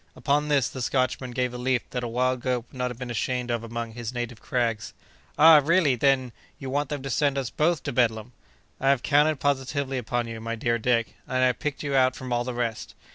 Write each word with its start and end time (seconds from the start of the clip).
Upon 0.15 0.47
this, 0.47 0.67
the 0.67 0.81
Scotchman 0.81 1.29
gave 1.29 1.53
a 1.53 1.59
leap 1.59 1.91
that 1.91 2.03
a 2.03 2.07
wild 2.07 2.39
goat 2.39 2.65
would 2.71 2.77
not 2.79 2.89
have 2.89 2.97
been 2.97 3.11
ashamed 3.11 3.51
of 3.51 3.63
among 3.63 3.91
his 3.91 4.11
native 4.15 4.41
crags. 4.41 4.95
"Ah! 5.37 5.61
really, 5.63 5.93
then, 5.95 6.31
you 6.57 6.71
want 6.71 6.89
them 6.89 7.03
to 7.03 7.09
send 7.11 7.37
us 7.37 7.51
both 7.51 7.83
to 7.83 7.91
Bedlam!" 7.93 8.31
"I 8.79 8.89
have 8.89 9.03
counted 9.03 9.39
positively 9.39 9.99
upon 9.99 10.27
you, 10.27 10.41
my 10.41 10.55
dear 10.55 10.79
Dick, 10.79 11.17
and 11.27 11.43
I 11.43 11.45
have 11.45 11.59
picked 11.59 11.83
you 11.83 11.93
out 11.95 12.15
from 12.15 12.33
all 12.33 12.43
the 12.43 12.55
rest." 12.55 12.95